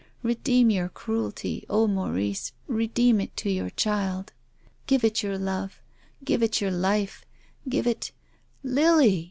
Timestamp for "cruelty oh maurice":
0.89-2.53